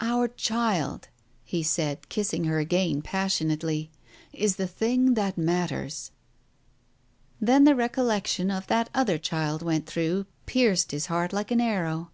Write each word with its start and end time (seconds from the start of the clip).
"Our 0.00 0.28
child," 0.28 1.08
he 1.42 1.64
said, 1.64 2.08
kissing 2.08 2.44
her 2.44 2.60
again 2.60 3.02
passionately, 3.02 3.90
"is 4.32 4.54
the 4.54 4.68
thing 4.68 5.14
that 5.14 5.36
matters." 5.36 6.12
Then 7.40 7.64
the 7.64 7.74
recollection 7.74 8.48
of 8.48 8.68
that 8.68 8.90
other 8.94 9.18
child 9.18 9.60
went 9.60 9.86
through, 9.86 10.26
pierced 10.46 10.92
his 10.92 11.06
heart 11.06 11.32
like 11.32 11.50
an 11.50 11.60
arrow. 11.60 12.12